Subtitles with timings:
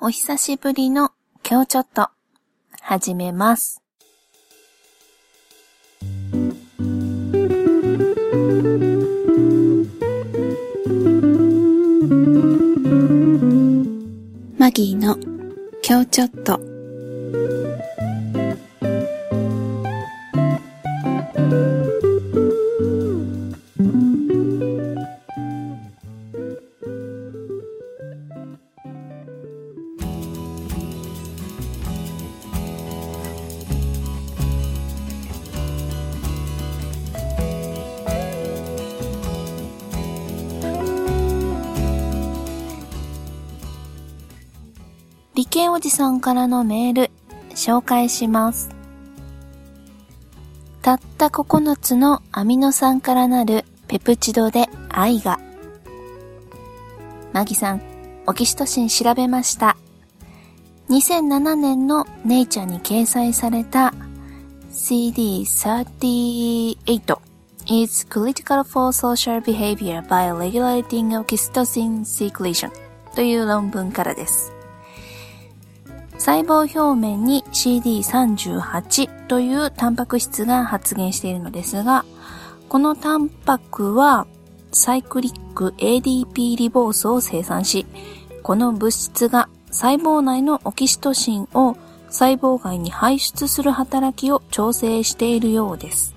[0.00, 1.10] お久しぶりの
[1.44, 2.08] 今日ちょっと
[2.80, 3.82] 始めます。
[14.56, 15.18] マギーの
[15.84, 16.77] 今日ちょっと
[45.50, 47.10] 理系おじさんからのメール
[47.54, 48.68] 紹介します。
[50.82, 55.40] たった9つのアミノ酸からなるペプチドで愛が。
[57.32, 57.80] マギさん、
[58.26, 59.78] オキシトシン調べました。
[60.90, 63.94] 2007年のネイチャーに掲載された
[64.70, 67.18] CD38
[67.68, 72.70] is critical for social behavior by regulating oxytocin secretion
[73.14, 74.57] という論文からです。
[76.18, 82.04] 細胞表面に CD38 というタンパク質が発現しているのですが、
[82.68, 84.26] このタンパクは
[84.72, 87.86] サイクリック ADP リボースを生産し、
[88.42, 91.76] この物質が細胞内のオキシトシンを
[92.10, 96.14] 細胞外に排出する働きを調整しているようです。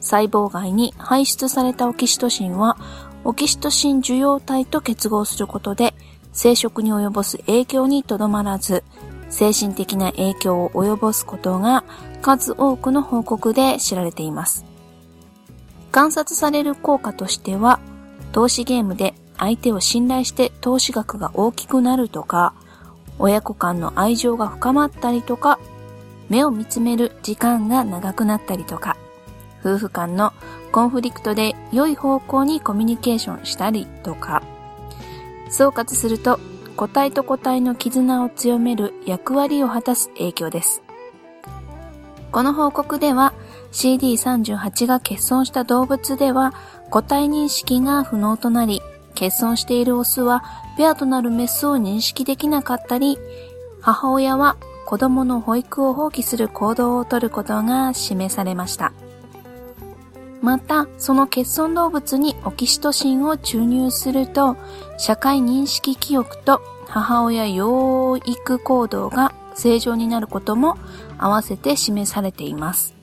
[0.00, 2.76] 細胞外に排出されたオキシトシンは、
[3.22, 5.94] オキシトシン受容体と結合することで、
[6.32, 8.84] 生殖に及ぼす影響にとどまらず、
[9.28, 11.84] 精神的な影響を及ぼすことが
[12.20, 14.64] 数多くの報告で知られています。
[15.92, 17.80] 観察される効果としては、
[18.32, 22.54] 投資ゲームで相手を信頼して投資額が大きくなるとか、
[23.18, 25.58] 親子間の愛情が深まったりとか、
[26.28, 28.96] 目を見つめる時間が長くなったりとか、
[29.64, 30.32] 夫婦間の
[30.72, 34.42] コンフリクトで良い方向にコミュニケーションしたりとか、
[35.50, 36.38] 総括すると、
[36.76, 40.82] 個体と個体の絆を強める役割を果たす影響です。
[42.32, 43.34] この報告では、
[43.72, 46.54] CD38 が欠損した動物では、
[46.90, 48.80] 個体認識が不能となり、
[49.14, 50.44] 欠損しているオスは、
[50.76, 53.18] ペアとなるメスを認識できなかったり、
[53.80, 54.56] 母親は
[54.86, 58.92] 子供の保育を放棄する行動をとることが示されました。
[60.42, 64.56] また、その欠損動物にオキシトシンを注入すると、
[64.98, 70.78] 社会認識記憶と母親養育行動が正常になることも
[71.18, 72.94] 合わせて示されています。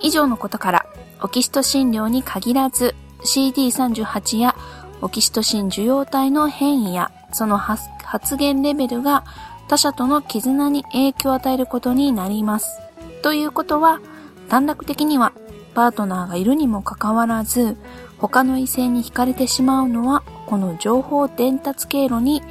[0.00, 0.86] 以上のことから、
[1.22, 4.56] オキシトシン量に限らず、CD38 や
[5.02, 9.24] オキシトシン受容体の変異や、その発発現レベルが
[9.68, 12.78] 他者との絆に影響を与えることになります。
[13.22, 14.00] ということは、
[14.48, 15.32] 短絡的には
[15.74, 17.76] パートナーがいるにもかかわらず、
[18.18, 22.42] 他の異性に惹かれてしまうのは、この情報伝達経路に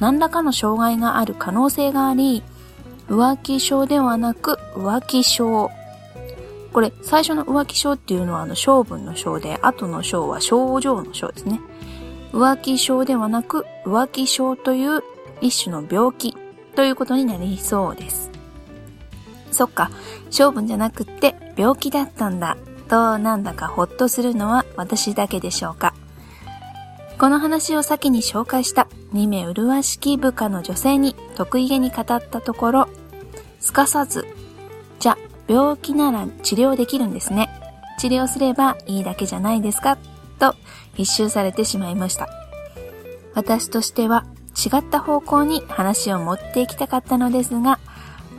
[0.00, 2.42] 何らかの障害がある可能性があり、
[3.08, 5.70] 浮気症ではなく浮気症。
[6.72, 11.60] これ、最初の浮気症っていうのはあの性分の症で、後の症は症状の症ですね。
[12.32, 15.02] 浮気症ではなく浮気症という
[15.40, 16.34] 一種の病気
[16.74, 18.30] ということになりそうです。
[19.50, 19.90] そっか、
[20.30, 22.56] 性分じゃなくって病気だったんだ。
[22.92, 25.94] となんだかほっとするのは私だけでしょうか。
[27.18, 32.88] この話を先に紹介した2名麗しき部下の女性に得意げに語ったところ、
[33.60, 34.26] すかさず、
[34.98, 35.16] じゃ、
[35.48, 37.48] 病気なら治療できるんですね。
[37.98, 39.96] 治療すればいいだけじゃないですか
[40.38, 40.54] と
[40.98, 42.28] 一周されてしまいました。
[43.34, 47.78] 私としては違った方向に話を持っていきたかったのですが、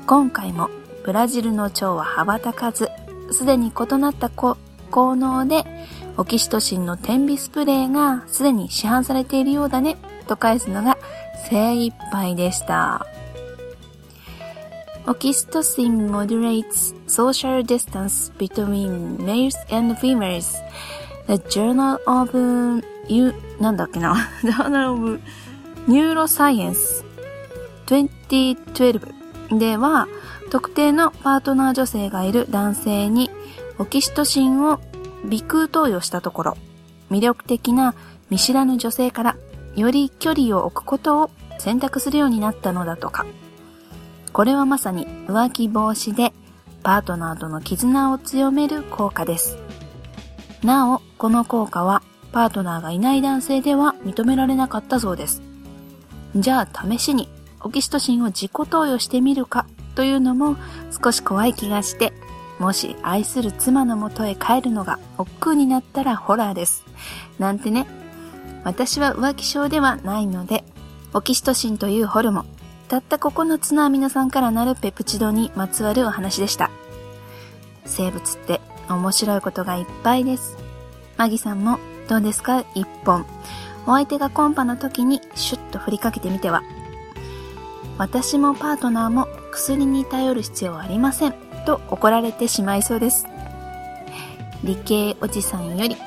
[0.05, 0.69] 今回も
[1.03, 2.89] ブラジルの蝶は羽ばたかず、
[3.33, 4.57] すでに異なった効
[4.91, 5.65] 能で、
[6.17, 10.97] オキシトシンの点鼻スプレーがすでに市販されているようだね、と返すのが
[11.49, 13.05] 精一杯でした。
[15.05, 20.63] Oxytocin moderates social distance between males and females.
[21.27, 25.19] The Journal of U なんだっけな Journal of
[25.87, 27.03] Neuroscience
[27.87, 30.07] 2012では
[30.51, 33.29] 特定のパートナー女性がいる男性に
[33.79, 34.79] オキシトシンを
[35.23, 36.57] 鼻腔投与したところ
[37.09, 37.95] 魅力的な
[38.29, 39.37] 見知らぬ女性から
[39.75, 43.25] より距離を置くことを選択するようになったのだとか。
[44.31, 46.33] これはまさに浮気防止で
[46.81, 49.57] パートナーとの絆を強める効果です。
[50.63, 55.41] なお、この効果はパートナーがいない男性では認められなかったそうです。
[56.35, 57.29] じゃあ試しに
[57.61, 60.57] オキシトシンを自己投与してみるかというのも
[61.03, 62.11] 少し怖い気がして、
[62.63, 66.85] もし愛する妻のもとへ帰るのが億劫になったらホラーです。
[67.37, 67.85] なんてね。
[68.63, 70.63] 私は浮気症ではないので、
[71.13, 72.45] オキシトシンというホルモン、
[72.87, 76.71] たった9つのアミノ酸からなるペプチドにまつわるお話でした。
[77.83, 80.57] 生物って面白いことがいっぱいです。
[81.17, 82.63] マギさんもどうですか？
[82.75, 83.25] 一本。
[83.85, 86.63] お相手がコンパの時にシュッと振りかけてみては。
[87.97, 91.35] 私もパートナーも薬に頼る必要はありません。
[91.65, 93.25] と怒られてしまいそうです。
[94.63, 95.97] 理系おじさんより、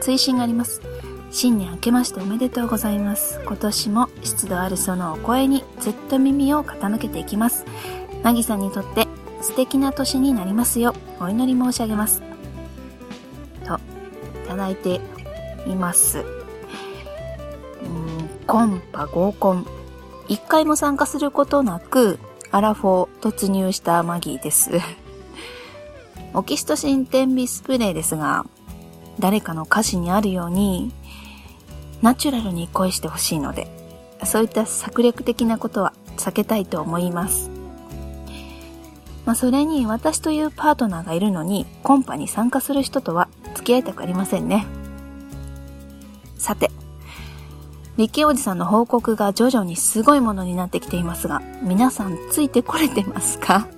[0.00, 0.82] 追伸があります。
[1.30, 3.40] 新年明けましておめでとうございます。
[3.44, 7.64] 今年も湿度あるそのお声にずっと耳を傾けていきます。
[8.22, 9.08] なぎさんにとって
[9.42, 12.22] 素敵な年になりますよお祈り申し上げます。
[13.66, 13.74] と、
[14.44, 15.00] いただいて
[15.66, 16.18] います。
[16.18, 16.24] うん、
[18.46, 19.66] コンパ合コン。
[20.28, 22.18] 一回も参加することなく、
[22.54, 24.70] アラフォー突入したマギーです。
[26.34, 28.46] オキシトシン点鼻スプレーですが、
[29.18, 30.92] 誰かの歌詞にあるように、
[32.00, 33.66] ナチュラルに恋してほしいので、
[34.24, 37.50] そういった策略的なことは避けたいと思います。
[39.26, 44.64] まあ、それに私というパートナーがいるのに、コンパに参加する人とは付き合いたくありませんね。
[46.38, 46.70] さて、
[47.96, 53.68] 理系おじさんの報告が徐々にすごいものになってきていますが、皆さんついてこれてますか？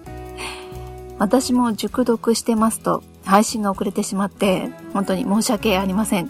[1.19, 6.29] 私も熟読してますと配信が遅れてしまって本当に申し訳ありません。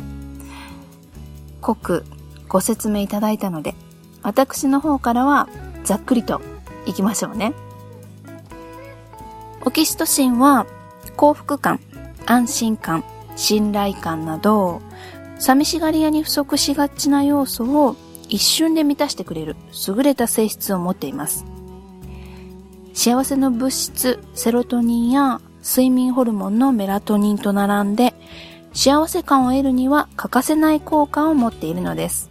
[1.60, 2.04] 濃く
[2.48, 3.74] ご説明いただいたので、
[4.22, 5.48] 私の方からは
[5.84, 6.40] ざっくりと
[6.86, 7.52] いきましょうね。
[9.64, 10.66] オキシトシンは
[11.16, 11.80] 幸福感、
[12.24, 13.04] 安心感、
[13.36, 14.80] 信頼感など
[15.38, 17.96] 寂しがり屋に不足しがちな要素を
[18.28, 19.56] 一瞬で満たしてくれる
[19.86, 21.44] 優れた性質を持っています。
[22.94, 28.14] 幸せの物質セロトニンや睡眠ホルモンのメラトニンと並んで
[28.72, 32.30] 幸せ感を得るには欠かせない効果を持っているのです。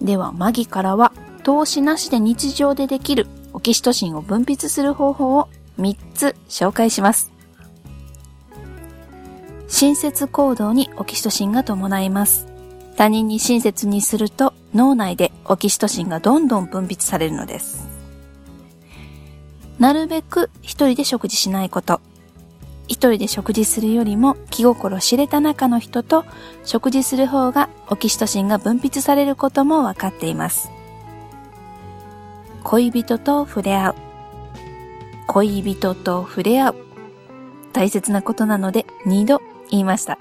[0.00, 1.12] では、マギからは
[1.42, 5.48] 投資なしで日常でできるオキシトシンを分泌する方法を
[5.78, 7.35] 3つ紹介します。
[9.68, 12.46] 親切行動にオキシトシンが伴います。
[12.96, 17.88] 他人に親切にすると脳内でオキシトシンがどんどん分泌されるのです。
[19.78, 22.00] なるべく一人で食事しないこと。
[22.88, 26.24] 一人で食事するよりも気心知れた中の人と
[26.64, 30.70] 食事する方がオキシトシンが分泌されることもわかっています。
[32.62, 33.94] 恋人と触れ合う。
[35.26, 36.76] 恋人と触れ合う。
[37.72, 40.18] 大切なことなので二度言いました。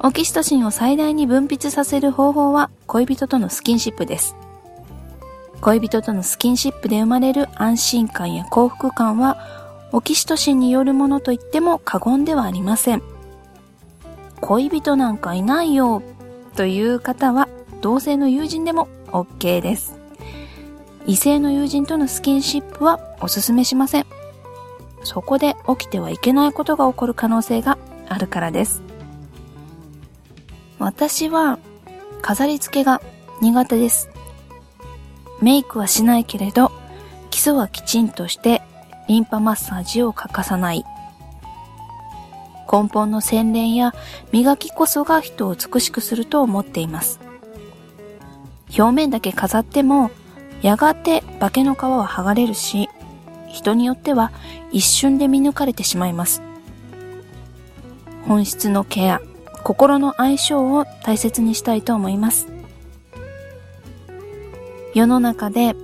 [0.00, 4.34] オキシトシンを最大に分泌させる方法は恋人とのスキンシップです。
[5.60, 9.36] 恋人とのスキンシップで生まれる安心感や幸福感は
[9.92, 13.02] オキシトシンによるものと言っても過言ではありません。
[14.40, 16.02] 恋人なんかいないよ
[16.56, 17.48] という方は
[17.80, 19.96] 同性の友人でも OK です。
[21.06, 24.06] 異性の友人とのスキンシップはおすすめしません。
[25.04, 27.78] そこで起きてはいけないことが起こる可能性が
[28.12, 28.82] あるからです。
[30.78, 31.58] 私は
[32.20, 33.00] 飾り付けが
[33.40, 34.08] 苦手です。
[35.40, 36.70] メイクはしないけれど、
[37.30, 38.62] 基礎はきちんとして
[39.08, 40.84] リンパマッサージを欠かさない。
[42.70, 43.92] 根本の洗練や
[44.32, 47.20] 磨きこそが人を美しくすると思っています。
[48.76, 50.10] 表面だけ飾っても、
[50.62, 52.88] やがて化けの皮は剥がれるし、
[53.48, 54.32] 人によっては
[54.70, 56.42] 一瞬で見抜かれてしまいます。
[58.26, 59.20] 本質のケア、
[59.62, 62.48] 心の相性を大切にしたいと思います。
[64.94, 65.74] 世の中で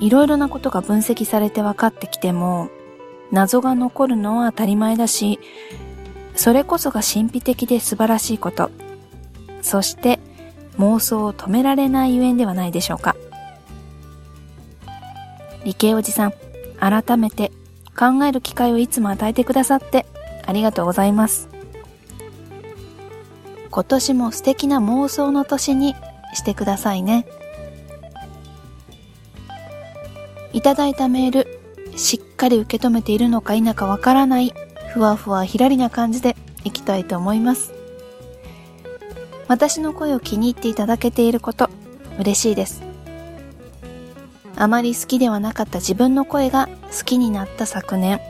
[0.00, 2.68] いろいろなことが分析されて分かってきても、
[3.30, 5.38] 謎が残るのは当たり前だし、
[6.34, 8.70] それこそが神秘的で素晴らしいこと。
[9.62, 10.20] そして
[10.78, 13.16] 妄想を止められないゆえんではないでしょうか。
[15.64, 16.32] 理系おじさん、
[16.78, 17.50] 改めて
[17.96, 20.04] 考える機会をいつも与えてくださって
[20.44, 21.53] ありがとうございます。
[23.74, 25.96] 今年も素敵な妄想の年に
[26.32, 27.26] してくださいね。
[30.52, 31.60] いただいたメール、
[31.96, 34.54] しっかり受け止めているのか否かわからない、
[34.92, 37.72] ふわふわひらりな感じでいきたいと思います。
[39.48, 41.68] 私の声を気に入っていただけていること、
[42.20, 42.80] 嬉しいです。
[44.54, 48.20] あまり好きではなかった自分の声が好きになった昨年。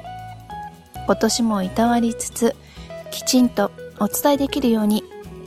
[1.04, 2.56] 今年もいたわりつつ、
[3.10, 5.04] きちんとお伝えできるように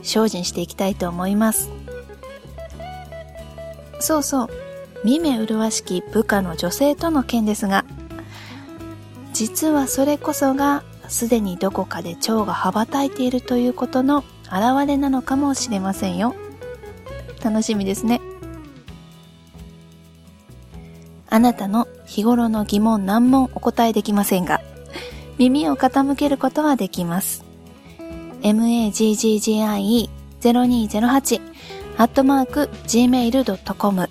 [0.08, 1.70] 精進していきたいと思います。
[4.00, 4.48] そうそう、
[5.04, 7.84] 見目麗しき部下の女性との件ですが、
[9.32, 16.34] 実はそれこそがすでにどこかで蝶が羽ばたいているということの表れなのかもしれませんよ。
[17.44, 18.20] 楽しみですね。
[21.30, 24.60] あなたの日頃の疑問難問お答えできませんが、
[25.36, 27.47] 耳を傾けることはできます。
[28.42, 31.40] Magggie0208
[31.96, 34.10] アットマーク gmail.com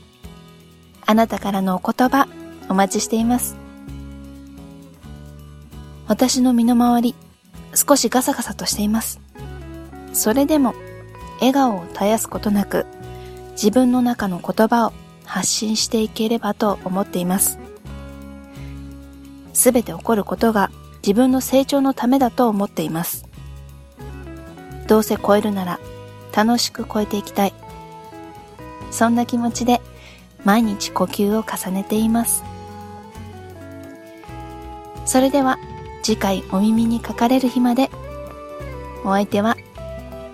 [1.06, 2.28] あなたからのお言葉
[2.70, 3.56] お待ちしています。
[6.08, 7.16] 私の身の回り
[7.74, 9.22] 少しガサガサとしています。
[10.14, 10.74] それでも
[11.40, 12.86] 笑顔を絶やすことなく
[13.52, 14.94] 自分の中の言葉を
[15.26, 17.60] 発信していければと思っています。
[19.54, 23.27] すべて起こることが自分の成長のためだと思っています。
[24.88, 25.80] どうせ超えるなら
[26.36, 27.54] 楽しく超えていきたい。
[28.90, 29.82] そんな気持ちで
[30.46, 32.44] 毎日呼吸を重ねています。
[35.06, 35.58] それでは
[36.04, 37.90] 次回お耳にかかれる日まで
[39.04, 39.58] お相手は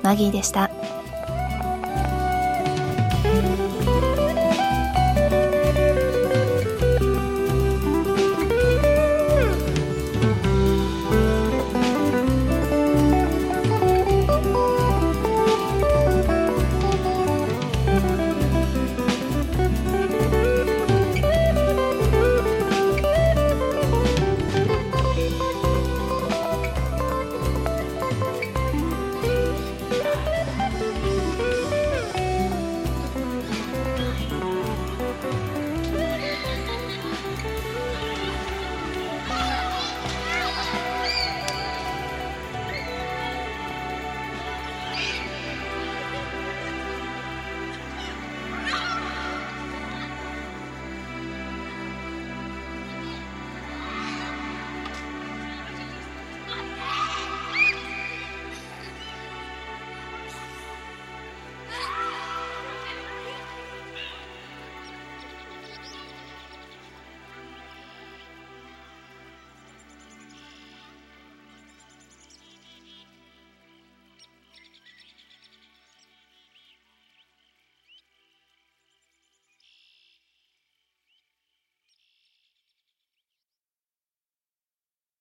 [0.03, 0.69] マギーでした。